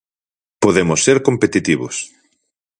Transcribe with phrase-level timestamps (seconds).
[0.63, 1.95] Podemos ser competitivos.